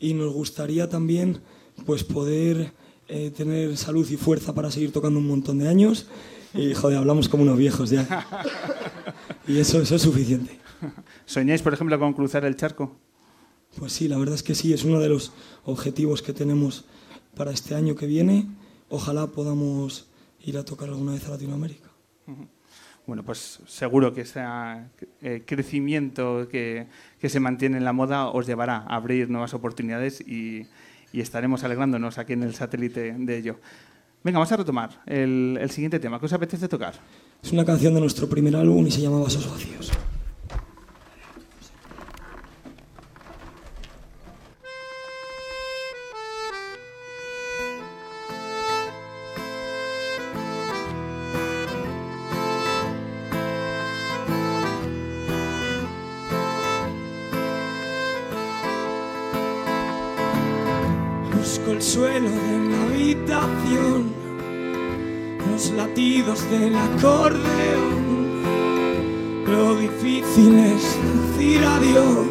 Y 0.00 0.14
nos 0.14 0.32
gustaría 0.32 0.88
también 0.88 1.40
pues 1.86 2.04
poder 2.04 2.72
eh, 3.08 3.30
tener 3.34 3.76
salud 3.76 4.08
y 4.10 4.16
fuerza 4.16 4.54
para 4.54 4.70
seguir 4.70 4.92
tocando 4.92 5.18
un 5.18 5.26
montón 5.26 5.58
de 5.58 5.68
años. 5.68 6.06
Y 6.54 6.74
joder, 6.74 6.98
hablamos 6.98 7.28
como 7.28 7.42
unos 7.42 7.58
viejos 7.58 7.90
ya. 7.90 8.26
Y 9.46 9.58
eso, 9.58 9.80
eso 9.80 9.94
es 9.94 10.02
suficiente. 10.02 10.58
¿Soñáis, 11.24 11.62
por 11.62 11.72
ejemplo, 11.72 11.98
con 11.98 12.12
cruzar 12.12 12.44
el 12.44 12.54
charco? 12.54 12.96
Pues 13.78 13.94
sí, 13.94 14.06
la 14.06 14.18
verdad 14.18 14.34
es 14.34 14.42
que 14.42 14.54
sí, 14.54 14.74
es 14.74 14.84
uno 14.84 15.00
de 15.00 15.08
los 15.08 15.32
objetivos 15.64 16.20
que 16.20 16.34
tenemos 16.34 16.84
para 17.34 17.50
este 17.50 17.74
año 17.74 17.94
que 17.94 18.06
viene. 18.06 18.46
Ojalá 18.90 19.28
podamos 19.28 20.07
ir 20.40 20.58
a 20.58 20.64
tocar 20.64 20.88
alguna 20.88 21.12
vez 21.12 21.26
a 21.26 21.30
Latinoamérica. 21.30 21.88
Bueno, 23.06 23.24
pues 23.24 23.60
seguro 23.66 24.12
que 24.12 24.20
ese 24.20 24.42
eh, 25.22 25.42
crecimiento 25.46 26.46
que, 26.50 26.88
que 27.18 27.28
se 27.28 27.40
mantiene 27.40 27.78
en 27.78 27.84
la 27.84 27.92
moda 27.92 28.28
os 28.28 28.46
llevará 28.46 28.84
a 28.86 28.96
abrir 28.96 29.30
nuevas 29.30 29.54
oportunidades 29.54 30.20
y, 30.20 30.66
y 31.12 31.20
estaremos 31.20 31.64
alegrándonos 31.64 32.18
aquí 32.18 32.34
en 32.34 32.42
el 32.42 32.54
satélite 32.54 33.14
de 33.18 33.38
ello. 33.38 33.60
Venga, 34.22 34.38
vamos 34.38 34.52
a 34.52 34.56
retomar 34.56 35.02
el, 35.06 35.58
el 35.60 35.70
siguiente 35.70 35.98
tema. 35.98 36.18
¿Qué 36.20 36.26
os 36.26 36.32
apetece 36.32 36.68
tocar? 36.68 36.94
Es 37.42 37.52
una 37.52 37.64
canción 37.64 37.94
de 37.94 38.00
nuestro 38.00 38.28
primer 38.28 38.56
álbum 38.56 38.86
y 38.86 38.90
se 38.90 39.00
llama 39.00 39.20
Vasos 39.20 39.48
Vacíos. 39.50 39.90
Busco 61.48 61.70
el 61.70 61.80
suelo 61.80 62.28
de 62.28 62.70
la 62.70 62.82
habitación, 62.82 64.12
los 65.50 65.70
latidos 65.70 66.50
del 66.50 66.76
acordeón. 66.76 68.42
Lo 69.46 69.74
difícil 69.76 70.58
es 70.58 70.98
decir 71.38 71.64
adiós, 71.64 72.26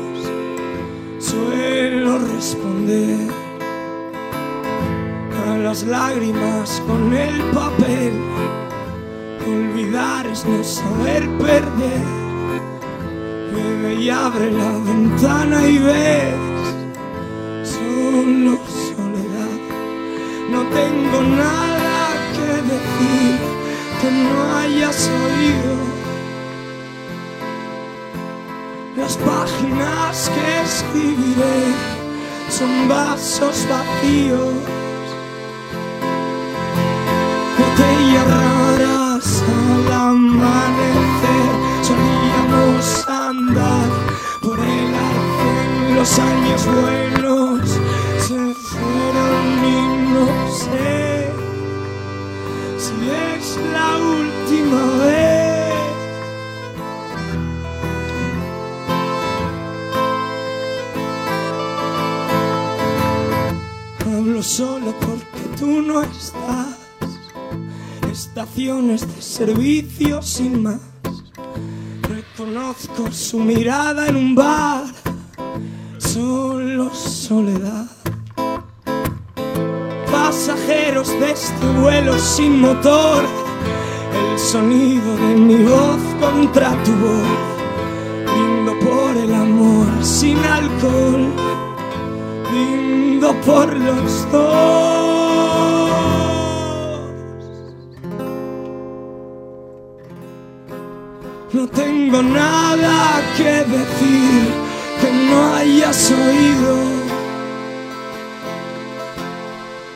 suelo 1.17 2.19
responder 2.19 3.31
a 5.47 5.57
las 5.57 5.81
lágrimas 5.81 6.79
con 6.85 7.11
el 7.11 7.41
papel 7.55 8.13
Olvidar 9.47 10.27
es 10.27 10.45
no 10.45 10.63
saber 10.63 11.27
perder. 11.39 12.05
Bebe 13.51 13.95
y 13.95 14.11
abre 14.11 14.51
la 14.51 14.73
ventana 14.73 15.67
y 15.67 15.79
ves 15.79 16.46
tengo 21.17 21.35
nada 21.35 22.13
que 22.33 22.61
decir 22.61 23.39
que 24.01 24.11
no 24.11 24.57
hayas 24.57 25.09
oído. 25.09 25.75
Las 28.95 29.17
páginas 29.17 30.31
que 30.33 30.61
escribiré 30.61 31.73
son 32.49 32.87
vasos 32.87 33.65
vacíos. 33.69 34.53
Botellas 37.57 38.27
raras 38.27 39.43
al 39.47 39.93
amanecer 39.93 41.51
solíamos 41.81 43.07
andar 43.07 43.89
por 44.41 44.59
el 44.59 44.95
arcén. 44.95 45.95
Los 45.95 46.19
años 46.19 46.65
buenos 46.65 47.06
Hablo 64.37 64.49
solo 64.49 64.93
porque 64.99 65.57
tú 65.57 65.81
no 65.81 66.03
estás. 66.03 66.77
Estaciones 68.11 69.01
de 69.01 69.19
servicio 69.19 70.21
sin 70.21 70.61
más. 70.61 70.79
Reconozco 72.03 73.11
su 73.11 73.39
mirada 73.39 74.05
en 74.05 74.15
un 74.15 74.35
bar. 74.35 74.83
Solo 75.97 76.93
soledad. 76.93 77.87
Pasajeros 80.11 81.07
de 81.19 81.31
este 81.31 81.67
vuelo 81.81 82.19
sin 82.19 82.61
motor. 82.61 83.25
El 84.13 84.37
sonido 84.37 85.17
de 85.17 85.35
mi 85.35 85.63
voz 85.63 85.99
contra 86.19 86.69
tu 86.83 86.91
voz. 86.91 87.27
Brindo 88.23 88.77
por 88.85 89.17
el 89.17 89.33
amor 89.33 89.87
sin 90.03 90.37
alcohol 90.37 91.33
brindo 92.49 93.36
por 93.47 93.73
los 93.73 94.29
dos. 94.29 95.07
No 101.53 101.65
tengo 101.69 102.21
nada 102.21 103.21
que 103.37 103.63
decir 103.75 104.43
que 104.99 105.09
no 105.29 105.55
hayas 105.55 106.11
oído. 106.11 106.75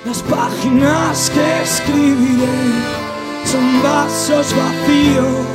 Las 0.05 0.21
páginas 0.23 1.29
que 1.33 1.61
escribiré 1.61 2.57
son 3.51 3.65
vasos 3.83 4.47
vacíos, 4.61 5.45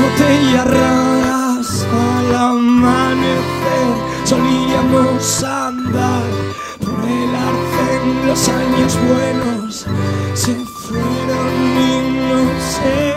botellas 0.00 0.66
raras 0.66 1.86
al 1.92 2.34
amanecer. 2.34 3.53
Solíamos 4.94 5.42
andar 5.42 6.22
por 6.78 7.04
el 7.08 7.34
arcén, 7.34 8.26
los 8.28 8.48
años 8.48 8.96
buenos 9.08 9.86
se 10.34 10.54
fueron 10.54 11.52
y 11.80 12.00
no 12.30 12.40
sé. 12.60 13.14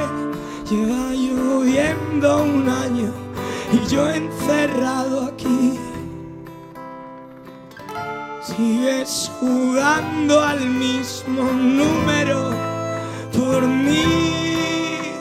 Lleva 0.70 1.12
lloviendo 1.14 2.44
un 2.44 2.68
año 2.68 3.12
y 3.72 3.88
yo 3.88 4.10
encerrado 4.10 5.26
aquí. 5.26 5.78
Sigues 8.42 9.32
jugando 9.40 10.42
al 10.42 10.68
mismo 10.68 11.44
número 11.44 12.50
por 13.34 13.68
mí. 13.68 15.14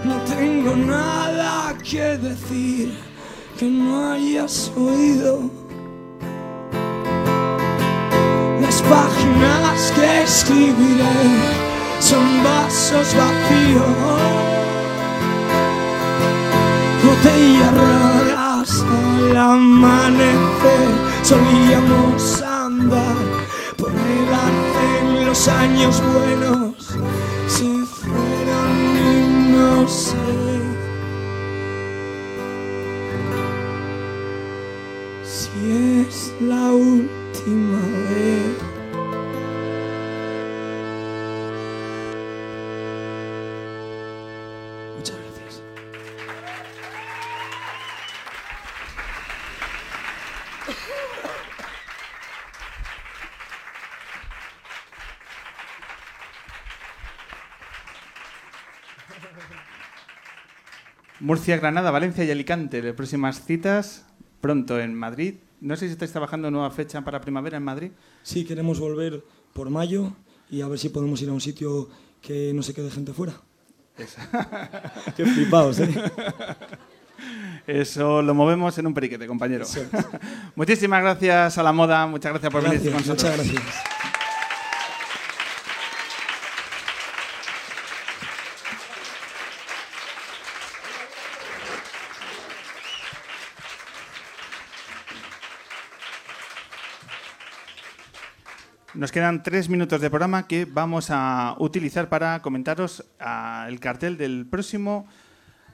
No 0.04 0.16
tengo 0.36 0.76
nada 0.76 1.74
que 1.84 2.18
decir 2.18 2.98
que 3.58 3.66
no 3.66 4.12
hayas 4.12 4.72
oído. 4.76 5.50
Las 8.62 8.82
páginas 8.84 9.92
que 9.96 10.24
escribiré 10.24 11.18
son 12.00 12.44
vasos 12.44 13.16
vacíos, 13.16 13.84
botellas 17.04 17.74
raras 17.74 18.86
al 19.30 19.38
amanecer. 19.38 21.01
Solíamos 21.24 22.42
andar 22.42 23.16
por 23.78 23.92
el 23.92 24.34
arcén, 24.34 25.26
los 25.26 25.48
años 25.48 26.02
buenos 26.14 26.76
se 27.48 27.86
fueron 27.86 28.76
y 28.98 29.52
no 29.52 29.88
sé. 29.88 30.16
Si 35.24 36.06
es 36.08 36.34
la 36.42 36.72
última 36.72 37.21
Murcia, 61.20 61.58
Granada, 61.58 61.92
Valencia 61.92 62.24
y 62.24 62.32
Alicante. 62.32 62.82
Las 62.82 62.96
próximas 62.96 63.46
citas 63.46 64.06
pronto 64.42 64.80
en 64.80 64.96
Madrid. 64.96 65.36
No 65.60 65.76
sé 65.76 65.86
si 65.86 65.92
estáis 65.94 66.12
trabajando 66.12 66.50
nueva 66.50 66.72
fecha 66.72 67.02
para 67.02 67.22
primavera 67.22 67.58
en 67.58 67.64
Madrid. 67.64 67.92
Sí, 68.24 68.44
queremos 68.46 68.80
volver 68.80 69.24
por 69.54 69.70
mayo 69.70 70.14
y 70.50 70.62
a 70.62 70.68
ver 70.68 70.80
si 70.80 70.90
podemos 70.90 71.22
ir 71.22 71.30
a 71.30 71.34
un 71.34 71.42
sitio 71.42 71.90
que 72.22 72.52
no 72.54 72.64
se 72.64 72.74
quede 72.74 72.90
gente 72.90 73.14
fuera. 73.14 73.34
Qué 75.16 75.26
flipados, 75.26 75.80
¿eh? 75.80 75.94
Eso 77.68 78.24
lo 78.24 78.34
movemos 78.34 78.76
en 78.80 78.88
un 78.88 78.94
periquete, 78.94 79.28
compañero. 79.28 79.66
Muchísimas 80.56 81.04
gracias 81.04 81.58
a 81.60 81.64
la 81.64 81.72
moda, 81.72 82.08
muchas 82.08 82.32
gracias 82.32 82.52
por 82.52 82.64
venir 82.64 82.80
con 82.80 82.92
Gracias, 82.92 83.08
nosotros. 83.08 83.38
muchas 83.38 83.56
gracias. 83.56 83.91
Nos 99.02 99.12
quedan 99.12 99.42
tres 99.42 99.68
minutos 99.68 100.00
de 100.00 100.12
programa 100.12 100.46
que 100.46 100.66
vamos 100.66 101.08
a 101.10 101.56
utilizar 101.58 102.08
para 102.08 102.40
comentaros 102.44 103.04
ah, 103.20 103.66
el 103.68 103.80
cartel 103.80 104.16
del 104.16 104.46
próximo, 104.46 105.08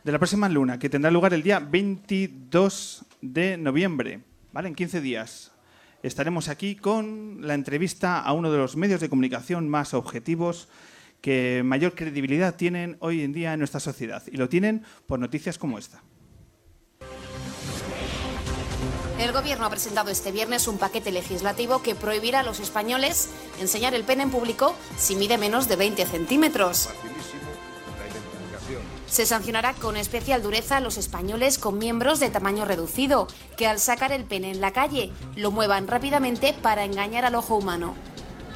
de 0.05 0.13
la 0.13 0.17
próxima 0.17 0.47
luna, 0.47 0.79
que 0.79 0.87
tendrá 0.87 1.11
lugar 1.11 1.33
el 1.33 1.43
día 1.43 1.59
22 1.59 3.05
de 3.21 3.57
noviembre, 3.57 4.21
¿vale? 4.53 4.69
En 4.69 4.75
15 4.75 5.01
días. 5.01 5.51
Estaremos 6.03 6.47
aquí 6.47 6.77
con 6.77 7.45
la 7.45 7.53
entrevista 7.53 8.21
a 8.21 8.31
uno 8.31 8.49
de 8.49 8.59
los 8.59 8.77
medios 8.77 9.01
de 9.01 9.09
comunicación 9.09 9.67
más 9.67 9.93
objetivos 9.93 10.69
que 11.19 11.63
mayor 11.65 11.95
credibilidad 11.95 12.55
tienen 12.55 12.95
hoy 13.01 13.23
en 13.23 13.33
día 13.33 13.51
en 13.51 13.59
nuestra 13.59 13.81
sociedad. 13.81 14.23
Y 14.31 14.37
lo 14.37 14.47
tienen 14.47 14.83
por 15.05 15.19
noticias 15.19 15.57
como 15.57 15.77
esta. 15.77 16.01
El 19.27 19.33
Gobierno 19.33 19.65
ha 19.65 19.69
presentado 19.69 20.09
este 20.09 20.31
viernes 20.31 20.69
un 20.69 20.77
paquete 20.77 21.11
legislativo 21.11 21.81
que 21.81 21.95
prohibirá 21.95 22.39
a 22.39 22.43
los 22.43 22.61
españoles 22.61 23.27
enseñar 23.59 23.93
el 23.93 24.05
pene 24.05 24.23
en 24.23 24.31
público 24.31 24.73
si 24.97 25.17
mide 25.17 25.37
menos 25.37 25.67
de 25.67 25.75
20 25.75 26.05
centímetros. 26.05 26.87
Se 29.05 29.25
sancionará 29.25 29.73
con 29.73 29.97
especial 29.97 30.41
dureza 30.41 30.77
a 30.77 30.79
los 30.79 30.97
españoles 30.97 31.57
con 31.57 31.77
miembros 31.77 32.21
de 32.21 32.29
tamaño 32.29 32.63
reducido, 32.63 33.27
que 33.57 33.67
al 33.67 33.81
sacar 33.81 34.13
el 34.13 34.23
pene 34.23 34.49
en 34.49 34.61
la 34.61 34.71
calle 34.71 35.11
lo 35.35 35.51
muevan 35.51 35.89
rápidamente 35.89 36.53
para 36.53 36.85
engañar 36.85 37.25
al 37.25 37.35
ojo 37.35 37.57
humano. 37.57 37.95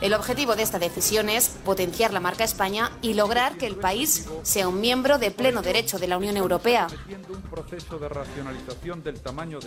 El 0.02 0.16
objetivo 0.16 0.56
de 0.56 0.64
esta 0.64 0.80
decisión 0.80 1.30
es 1.30 1.48
potenciar 1.64 2.12
la 2.12 2.20
marca 2.20 2.44
España 2.44 2.92
y 3.04 3.14
lograr 3.14 3.58
que 3.58 3.68
el 3.68 3.76
país 3.76 4.28
sea 4.42 4.68
un 4.68 4.82
miembro 4.82 5.20
de 5.20 5.30
pleno 5.30 5.62
derecho 5.62 6.00
de 6.00 6.08
la 6.08 6.18
Unión 6.18 6.38
Europea. 6.38 6.88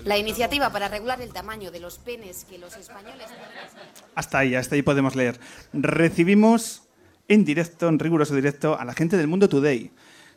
La 0.04 0.18
iniciativa 0.18 0.70
para 0.70 0.88
regular 0.88 1.20
el 1.20 1.32
tamaño 1.32 1.70
de 1.70 1.78
los 1.78 1.98
penes 1.98 2.44
que 2.50 2.58
los 2.58 2.76
españoles... 2.76 3.26
Hasta 4.16 4.38
ahí, 4.38 4.56
hasta 4.56 4.74
ahí 4.74 4.82
podemos 4.82 5.14
leer. 5.14 5.38
Recibimos 5.72 6.82
en 7.28 7.44
directo, 7.44 7.88
en 7.88 8.00
riguroso 8.00 8.34
directo, 8.34 8.76
a 8.76 8.84
la 8.84 8.94
gente 8.94 9.16
del 9.16 9.28
Mundo 9.28 9.48
Today, 9.48 9.92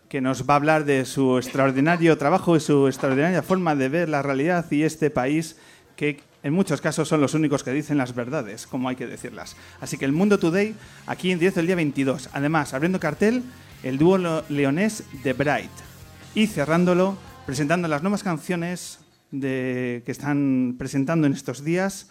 que 0.09 0.21
nos 0.21 0.47
va 0.47 0.53
a 0.53 0.57
hablar 0.57 0.85
de 0.85 1.05
su 1.05 1.37
extraordinario 1.37 2.19
trabajo 2.19 2.55
y 2.55 2.59
su 2.59 2.87
extraordinaria 2.87 3.41
forma 3.41 3.75
de 3.75 3.89
ver 3.89 4.09
la 4.09 4.21
realidad 4.21 4.69
y 4.71 4.83
este 4.83 5.09
país 5.09 5.57
que 5.95 6.21
en 6.43 6.53
muchos 6.53 6.81
casos 6.81 7.07
son 7.07 7.19
los 7.21 7.33
únicos 7.33 7.63
que 7.63 7.71
dicen 7.71 7.97
las 7.97 8.15
verdades, 8.15 8.67
como 8.67 8.89
hay 8.89 8.95
que 8.95 9.07
decirlas. 9.07 9.55
Así 9.81 9.97
que 9.97 10.05
el 10.05 10.11
Mundo 10.11 10.37
Today, 10.39 10.75
aquí 11.05 11.31
en 11.31 11.39
directo 11.39 11.59
el 11.59 11.67
día 11.67 11.75
22. 11.75 12.29
Además, 12.33 12.73
abriendo 12.73 12.99
cartel, 12.99 13.43
el 13.83 13.97
dúo 13.97 14.17
leonés 14.49 15.03
The 15.23 15.33
Bright. 15.33 15.71
Y 16.35 16.47
cerrándolo, 16.47 17.17
presentando 17.45 17.87
las 17.87 18.03
nuevas 18.03 18.23
canciones 18.23 18.99
que 19.31 20.03
están 20.05 20.75
presentando 20.77 21.27
en 21.27 21.33
estos 21.33 21.63
días, 21.63 22.09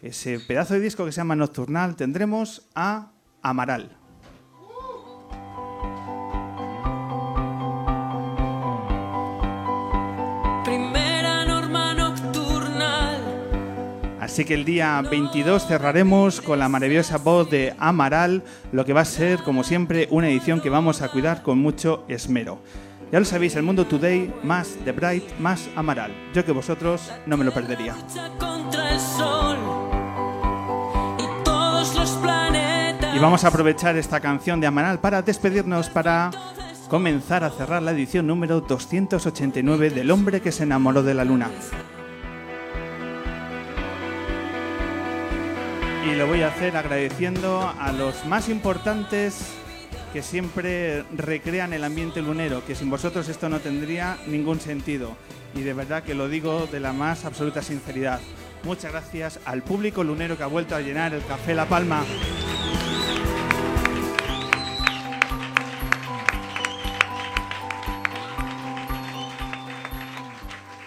ese 0.00 0.40
pedazo 0.40 0.74
de 0.74 0.80
disco 0.80 1.04
que 1.04 1.12
se 1.12 1.18
llama 1.18 1.36
Nocturnal, 1.36 1.94
tendremos 1.94 2.68
a 2.74 3.12
Amaral. 3.42 4.01
Así 14.32 14.46
que 14.46 14.54
el 14.54 14.64
día 14.64 15.02
22 15.02 15.66
cerraremos 15.66 16.40
con 16.40 16.58
la 16.58 16.66
maravillosa 16.66 17.18
voz 17.18 17.50
de 17.50 17.74
Amaral, 17.78 18.42
lo 18.72 18.86
que 18.86 18.94
va 18.94 19.02
a 19.02 19.04
ser, 19.04 19.42
como 19.42 19.62
siempre, 19.62 20.08
una 20.10 20.30
edición 20.30 20.62
que 20.62 20.70
vamos 20.70 21.02
a 21.02 21.10
cuidar 21.10 21.42
con 21.42 21.58
mucho 21.58 22.06
esmero. 22.08 22.58
Ya 23.12 23.18
lo 23.18 23.26
sabéis, 23.26 23.56
el 23.56 23.62
mundo 23.62 23.86
today, 23.86 24.32
más 24.42 24.78
The 24.86 24.92
Bright, 24.92 25.38
más 25.38 25.68
Amaral. 25.76 26.14
Yo 26.32 26.46
que 26.46 26.52
vosotros 26.52 27.12
no 27.26 27.36
me 27.36 27.44
lo 27.44 27.52
perdería. 27.52 27.94
Y 33.14 33.18
vamos 33.18 33.44
a 33.44 33.48
aprovechar 33.48 33.98
esta 33.98 34.18
canción 34.20 34.62
de 34.62 34.66
Amaral 34.66 34.98
para 34.98 35.20
despedirnos, 35.20 35.90
para 35.90 36.30
comenzar 36.88 37.44
a 37.44 37.50
cerrar 37.50 37.82
la 37.82 37.90
edición 37.90 38.26
número 38.26 38.62
289 38.62 39.90
del 39.90 40.10
hombre 40.10 40.40
que 40.40 40.52
se 40.52 40.62
enamoró 40.62 41.02
de 41.02 41.12
la 41.12 41.26
luna. 41.26 41.50
Y 46.04 46.14
lo 46.16 46.26
voy 46.26 46.42
a 46.42 46.48
hacer 46.48 46.76
agradeciendo 46.76 47.72
a 47.78 47.92
los 47.92 48.26
más 48.26 48.48
importantes 48.48 49.54
que 50.12 50.20
siempre 50.20 51.04
recrean 51.16 51.72
el 51.72 51.84
ambiente 51.84 52.20
lunero, 52.20 52.64
que 52.66 52.74
sin 52.74 52.90
vosotros 52.90 53.28
esto 53.28 53.48
no 53.48 53.60
tendría 53.60 54.18
ningún 54.26 54.60
sentido. 54.60 55.16
Y 55.54 55.62
de 55.62 55.74
verdad 55.74 56.02
que 56.02 56.14
lo 56.14 56.28
digo 56.28 56.66
de 56.66 56.80
la 56.80 56.92
más 56.92 57.24
absoluta 57.24 57.62
sinceridad. 57.62 58.20
Muchas 58.64 58.90
gracias 58.90 59.38
al 59.44 59.62
público 59.62 60.02
lunero 60.02 60.36
que 60.36 60.42
ha 60.42 60.48
vuelto 60.48 60.74
a 60.74 60.80
llenar 60.80 61.14
el 61.14 61.24
Café 61.24 61.54
La 61.54 61.66
Palma. 61.66 62.04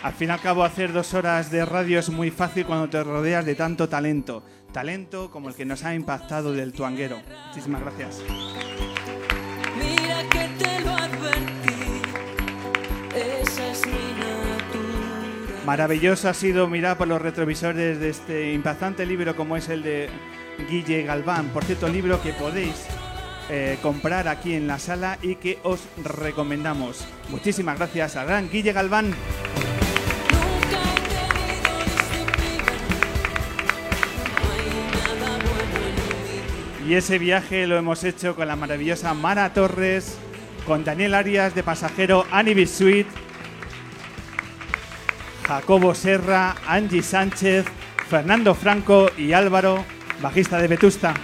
Al 0.04 0.14
fin 0.14 0.30
y 0.30 0.32
al 0.34 0.40
cabo, 0.40 0.64
hacer 0.64 0.94
dos 0.94 1.16
horas 1.16 1.50
de 1.50 1.66
radio 1.66 1.98
es 1.98 2.10
muy 2.10 2.30
fácil 2.30 2.66
cuando 2.68 2.88
te 2.90 3.04
rodeas 3.04 3.44
de 3.44 3.56
tanto 3.56 3.90
talento. 3.90 4.44
Talento 4.76 5.32
como 5.32 5.48
el 5.48 5.56
que 5.56 5.64
nos 5.64 5.86
ha 5.86 5.96
impactado 5.96 6.52
del 6.52 6.74
tuanguero. 6.74 7.22
Muchísimas 7.48 7.80
gracias. 7.80 8.22
Mira 9.78 10.22
que 10.30 10.50
te 10.62 10.82
lo 10.82 10.92
advertí. 10.92 12.02
Esa 13.16 13.72
es 13.72 13.86
mi 13.86 13.94
natura. 14.20 15.64
Maravilloso 15.66 16.28
ha 16.28 16.34
sido 16.34 16.68
mirar 16.68 16.98
por 16.98 17.08
los 17.08 17.22
retrovisores 17.22 18.02
de 18.02 18.10
este 18.10 18.52
impactante 18.52 19.06
libro 19.06 19.34
como 19.38 19.56
es 19.56 19.70
el 19.70 19.82
de 19.82 20.10
Guille 20.70 21.04
Galván. 21.04 21.52
Por 21.52 21.64
cierto, 21.64 21.88
libro 21.88 22.22
que 22.22 22.34
podéis 22.34 22.86
eh, 23.50 23.78
comprar 23.82 24.28
aquí 24.28 24.56
en 24.56 24.68
la 24.68 24.78
sala 24.78 25.18
y 25.22 25.36
que 25.36 25.58
os 25.64 25.88
recomendamos. 26.04 27.08
Muchísimas 27.30 27.78
gracias 27.78 28.18
al 28.18 28.28
gran 28.28 28.50
Guille 28.50 28.74
Galván. 28.74 29.16
Y 36.88 36.94
ese 36.94 37.18
viaje 37.18 37.66
lo 37.66 37.78
hemos 37.78 38.04
hecho 38.04 38.36
con 38.36 38.48
la 38.48 38.56
maravillosa 38.56 39.16
Mara 39.16 39.54
Torres, 39.54 40.18
con 40.68 40.84
Daniel 40.84 41.16
Arias 41.16 41.56
de 41.56 41.64
pasajero, 41.64 42.26
Annie 42.30 42.54
Bisuit, 42.54 43.08
Jacobo 45.48 45.96
Serra, 45.96 46.56
Angie 46.68 47.02
Sánchez, 47.02 47.66
Fernando 48.08 48.54
Franco 48.54 49.10
y 49.18 49.34
Álvaro, 49.34 49.84
bajista 50.22 50.60
de 50.60 50.68
Vetusta. 50.68 51.16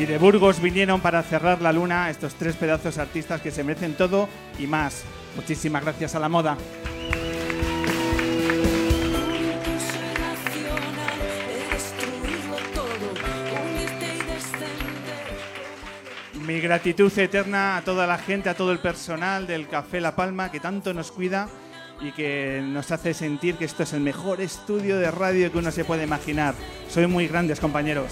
Y 0.00 0.06
de 0.06 0.16
Burgos 0.16 0.62
vinieron 0.62 1.02
para 1.02 1.22
cerrar 1.22 1.60
la 1.60 1.74
luna 1.74 2.08
estos 2.08 2.34
tres 2.34 2.56
pedazos 2.56 2.96
artistas 2.96 3.42
que 3.42 3.50
se 3.50 3.62
merecen 3.62 3.92
todo 3.92 4.30
y 4.58 4.66
más. 4.66 5.04
Muchísimas 5.36 5.82
gracias 5.84 6.14
a 6.14 6.18
la 6.18 6.30
moda. 6.30 6.56
Mi 16.46 16.60
gratitud 16.60 17.12
eterna 17.18 17.76
a 17.76 17.82
toda 17.82 18.06
la 18.06 18.16
gente, 18.16 18.48
a 18.48 18.54
todo 18.54 18.72
el 18.72 18.78
personal 18.78 19.46
del 19.46 19.68
Café 19.68 20.00
La 20.00 20.16
Palma 20.16 20.50
que 20.50 20.60
tanto 20.60 20.94
nos 20.94 21.12
cuida 21.12 21.46
y 22.00 22.12
que 22.12 22.62
nos 22.64 22.90
hace 22.90 23.12
sentir 23.12 23.56
que 23.56 23.66
esto 23.66 23.82
es 23.82 23.92
el 23.92 24.00
mejor 24.00 24.40
estudio 24.40 24.98
de 24.98 25.10
radio 25.10 25.52
que 25.52 25.58
uno 25.58 25.70
se 25.70 25.84
puede 25.84 26.04
imaginar. 26.04 26.54
Soy 26.88 27.06
muy 27.06 27.28
grandes 27.28 27.60
compañeros. 27.60 28.10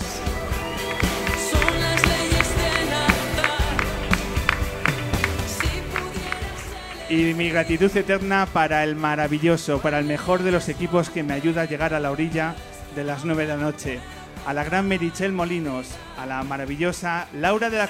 Y 7.09 7.33
mi 7.33 7.49
gratitud 7.49 7.95
eterna 7.97 8.47
para 8.53 8.85
el 8.85 8.95
maravilloso, 8.95 9.81
para 9.81 9.99
el 9.99 10.05
mejor 10.05 10.43
de 10.43 10.53
los 10.53 10.69
equipos 10.69 11.09
que 11.09 11.23
me 11.23 11.33
ayuda 11.33 11.63
a 11.63 11.65
llegar 11.65 11.95
a 11.95 12.01
la 12.01 12.11
orilla 12.11 12.55
de 12.95 13.03
las 13.03 13.25
9 13.25 13.47
de 13.47 13.49
la 13.49 13.57
noche. 13.57 14.01
A 14.47 14.53
la 14.53 14.63
gran 14.63 14.87
Merichel 14.87 15.33
Molinos, 15.33 15.89
a 16.19 16.27
la 16.27 16.43
maravillosa 16.43 17.27
Laura 17.33 17.71
de 17.71 17.79
la 17.79 17.89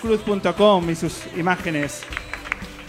y 0.88 0.94
sus 0.94 1.26
imágenes, 1.36 2.02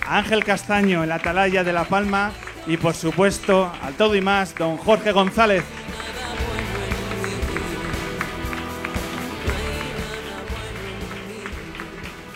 a 0.06 0.20
Ángel 0.20 0.44
Castaño 0.44 1.02
en 1.02 1.10
la 1.10 1.16
Atalaya 1.16 1.64
de 1.64 1.74
La 1.74 1.86
Palma 1.86 2.32
y 2.68 2.78
por 2.78 2.94
supuesto 2.94 3.72
al 3.82 3.96
todo 3.96 4.16
y 4.16 4.22
más, 4.22 4.54
don 4.56 4.78
Jorge 4.78 5.12
González. 5.12 5.64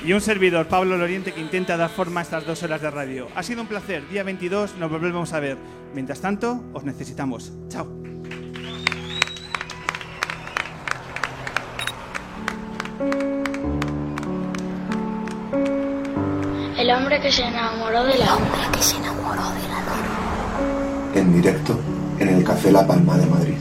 Y 0.05 0.11
un 0.11 0.19
servidor, 0.19 0.67
Pablo 0.67 0.97
Loriente, 0.97 1.31
que 1.31 1.39
intenta 1.39 1.77
dar 1.77 1.89
forma 1.89 2.19
a 2.19 2.23
estas 2.23 2.45
dos 2.45 2.61
horas 2.61 2.81
de 2.81 2.91
radio. 2.91 3.29
Ha 3.35 3.43
sido 3.43 3.61
un 3.61 3.67
placer. 3.67 4.05
Día 4.09 4.23
22 4.23 4.75
nos 4.75 4.91
volvemos 4.91 5.31
a 5.31 5.39
ver. 5.39 5.57
Mientras 5.93 6.19
tanto, 6.19 6.61
os 6.73 6.83
necesitamos. 6.83 7.53
Chao. 7.69 7.87
El 16.77 16.91
hombre 16.91 17.21
que 17.21 17.31
se 17.31 17.43
enamoró 17.43 18.03
de 18.03 18.17
la 18.17 18.25
luna. 18.35 18.71
En 21.15 21.33
directo 21.33 21.79
en 22.19 22.27
el 22.27 22.43
Café 22.43 22.73
La 22.73 22.85
Palma 22.85 23.17
de 23.17 23.25
Madrid. 23.25 23.55